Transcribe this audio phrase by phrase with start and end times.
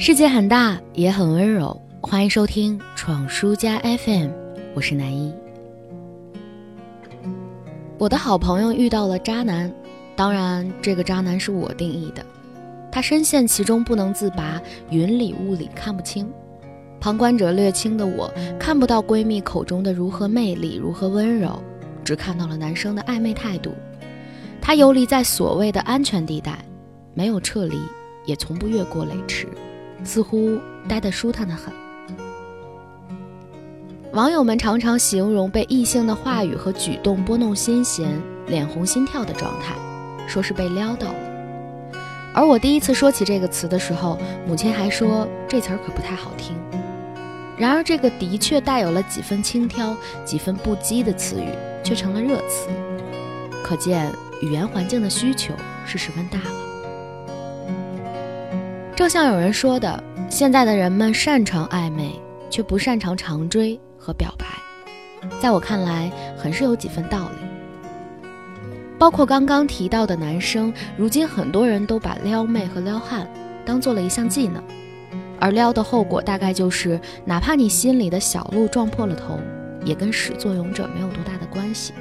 [0.00, 1.76] 世界很大，也很温柔。
[2.00, 4.30] 欢迎收听闯书家 FM，
[4.72, 5.34] 我是南一。
[7.98, 9.68] 我的好朋友遇到了渣男，
[10.14, 12.24] 当然，这个渣男是我定义的。
[12.92, 16.30] 他深陷其中不能自拔，云里雾里看不清。
[17.00, 21.60] 旁观者略清的我，看不到闺蜜口中的如何魅力，如何温柔，
[22.04, 23.72] 只看到了男生的暧昧态度。
[24.60, 26.56] 他游离在所谓的安全地带，
[27.14, 27.80] 没有撤离，
[28.24, 29.48] 也从不越过雷池。
[30.04, 31.72] 似乎待得舒坦的很。
[34.12, 38.08] 网友们常常形容被异性的话语和举动拨弄心弦、
[38.46, 39.74] 脸红心跳的状态，
[40.26, 41.14] 说是被撩到了。
[42.34, 46.56] 而我第一次说起这个词的时候，母亲还说这词儿可不太好听。
[47.56, 51.48] 然而，这个的确带有了几分轻佻、几分不羁的词语，
[51.82, 52.68] 却成了热词。
[53.64, 55.52] 可见语言环境的需求
[55.84, 56.67] 是十分大了。
[58.98, 62.20] 正像有人说的，现在的人们擅长暧昧，
[62.50, 64.44] 却不擅长长追和表白。
[65.40, 68.28] 在我看来，很是有几分道理。
[68.98, 73.32] 包括刚刚提到的男生，如今很多人都把撩妹和撩汉
[73.64, 74.60] 当做了一项技能，
[75.38, 79.38] 而撩的后果大概就是，哪怕你心里的小鹿撞破了头，
[79.84, 81.92] 也跟始作俑者没有多大的关系。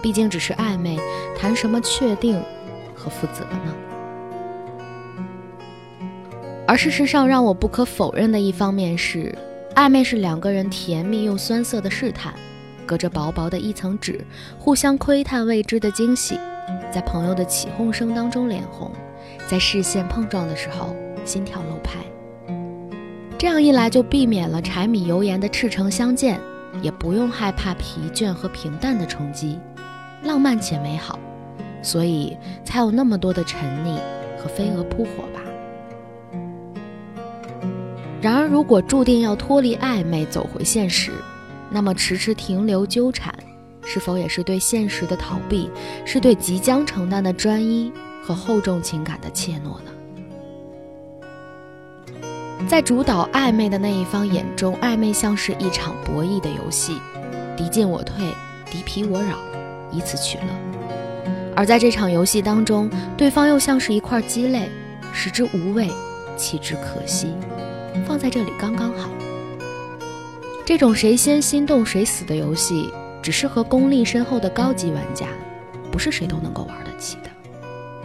[0.00, 0.96] 毕竟只是暧昧，
[1.36, 2.40] 谈什么确定
[2.94, 3.74] 和负责呢？
[6.70, 9.36] 而事实上，让我不可否认的一方面是，
[9.74, 12.32] 暧昧是两个人甜蜜又酸涩的试探，
[12.86, 14.24] 隔着薄薄的一层纸，
[14.56, 16.38] 互相窥探未知的惊喜，
[16.88, 18.88] 在朋友的起哄声当中脸红，
[19.48, 21.98] 在视线碰撞的时候心跳漏拍。
[23.36, 26.38] 这样一来，就避免了柴米油盐的赤诚相见，
[26.80, 29.58] 也不用害怕疲倦和平淡的冲击，
[30.22, 31.18] 浪漫且美好，
[31.82, 33.96] 所以才有那么多的沉溺
[34.40, 35.39] 和飞蛾扑火吧。
[38.20, 41.10] 然而，如果注定要脱离暧昧，走回现实，
[41.70, 43.34] 那么迟迟停留纠缠，
[43.82, 45.70] 是否也是对现实的逃避，
[46.04, 47.90] 是对即将承担的专一
[48.22, 49.90] 和厚重情感的怯懦呢？
[52.68, 56.98] 在主导暧昧的那一方眼中，暧昧像是一场博弈的游戏，
[57.56, 58.26] 敌进我退，
[58.70, 59.38] 敌疲我扰，
[59.90, 60.44] 以此取乐；
[61.56, 64.68] 而在这场游戏当中，对方又像是一块鸡肋，
[65.10, 65.88] 食之无味，
[66.36, 67.32] 弃之可惜。
[68.04, 69.10] 放在这里刚刚好。
[70.64, 75.26] 这种谁先心动谁死的游戏，只适合功力深厚的高级玩家，
[75.90, 77.30] 不是谁都能够玩得起的。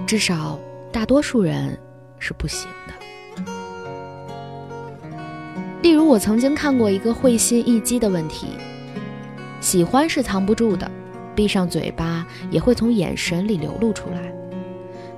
[0.05, 0.59] 至少
[0.91, 1.77] 大多数人
[2.17, 2.93] 是不行的。
[5.83, 8.47] 例如，我曾经看过一个会心一击的问题：
[9.61, 10.89] 喜欢是藏不住的，
[11.35, 14.33] 闭上嘴巴也会从眼神里流露出来。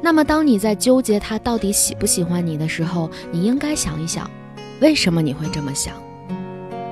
[0.02, 4.30] 那么，当你在纠结他到底喜不喜欢你的时候，你应该想一想。
[4.80, 5.96] 为什么你会这么想？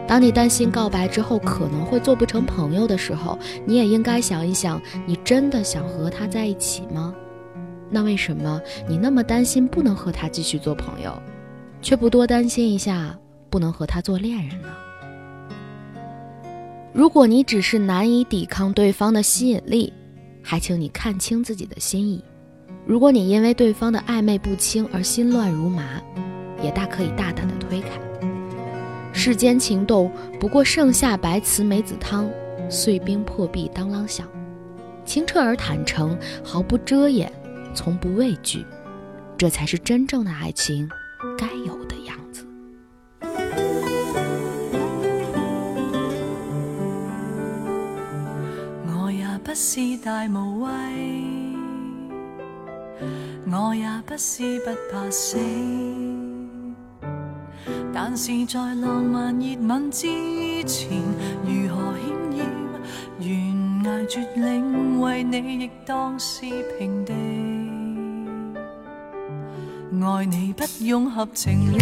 [0.07, 7.13] 当你担心告白之后可能会做不成朋友的时候，你也应该想一想：你真的想和他在一起吗？
[7.89, 11.11] 那为什么你那么担心不能和他继续做朋友，
[11.81, 13.17] 却不多担心一下
[13.49, 14.67] 不能和他做恋人呢？
[16.93, 19.91] 如果你只是难以抵抗对方的吸引力，
[20.41, 22.23] 还请你看清自己的心意。
[22.85, 26.01] 如果你因为对方的暧昧不清而心乱如麻，
[26.65, 27.89] 也大可以大胆的推开。
[29.13, 32.27] 世间情动不过盛夏白瓷梅子汤，
[32.69, 34.27] 碎冰破壁当啷响。
[35.05, 37.31] 清澈而坦诚，毫不遮掩，
[37.75, 38.65] 从不畏惧，
[39.37, 40.89] 这才是真正的爱情
[41.37, 42.43] 该有的样子。
[48.87, 50.69] 我也不是大无畏，
[53.51, 55.37] 我也不是不怕死。
[57.97, 60.05] 但是在浪漫热吻之
[60.65, 60.89] 前，
[61.45, 62.03] 如何险
[62.35, 62.43] 要
[63.23, 63.25] 悬
[63.85, 66.41] 崖绝岭，为你亦当是
[66.77, 67.13] 平地。
[70.05, 71.77] 爱你不用合情理，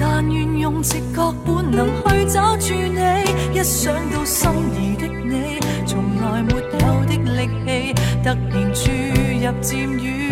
[0.00, 3.56] 但愿用直觉本能去找住你。
[3.56, 6.60] 一想到心仪的你，从来没有
[7.06, 10.23] 的力气，突然注入渐远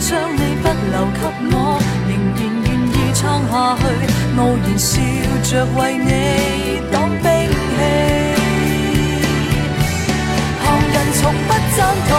[0.00, 1.20] 将你不留给
[1.50, 1.54] 我，
[2.08, 3.20] 仍然愿意撑
[3.50, 3.82] 下去，
[4.38, 4.90] 傲然笑
[5.42, 6.08] 着为你
[6.92, 7.76] 挡兵器。
[10.62, 12.10] 旁人从不赞同，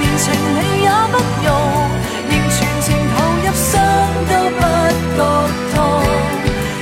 [0.00, 1.14] 连情理也不
[1.44, 1.48] 容，
[2.28, 3.66] 仍全情投入，伤
[4.28, 4.60] 都不
[5.16, 5.20] 觉
[5.74, 5.76] 痛。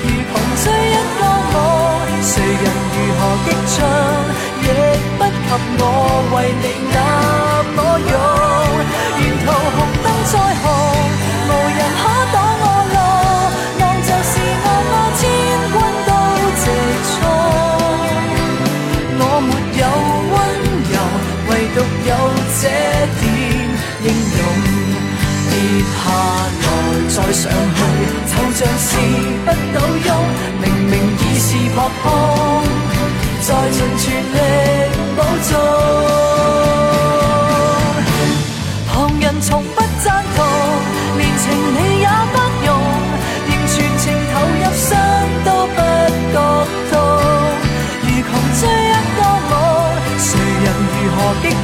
[0.03, 1.21] 如穷追一个
[1.55, 1.57] 我，
[2.23, 3.77] 谁人如何激进，
[4.63, 4.65] 亦
[5.19, 5.49] 不及
[5.79, 5.83] 我
[6.35, 6.65] 为你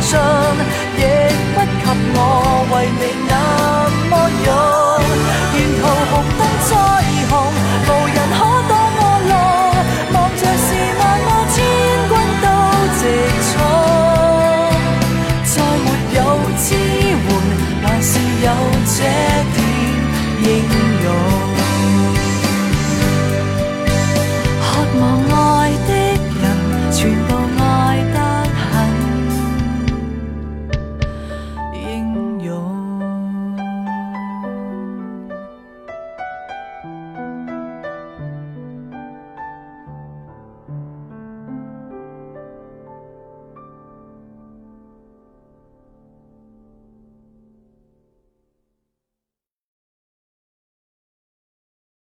[0.02, 0.18] 信，
[0.98, 1.00] 亦
[1.54, 1.84] 不及
[2.14, 2.18] 我
[2.74, 3.31] 为你。